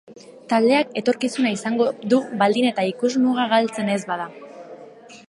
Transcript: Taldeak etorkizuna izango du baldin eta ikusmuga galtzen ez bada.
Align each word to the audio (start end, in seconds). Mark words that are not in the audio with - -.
Taldeak 0.53 0.95
etorkizuna 1.01 1.51
izango 1.57 1.87
du 2.13 2.19
baldin 2.41 2.71
eta 2.71 2.89
ikusmuga 2.95 3.49
galtzen 3.55 3.93
ez 3.99 4.03
bada. 4.13 4.27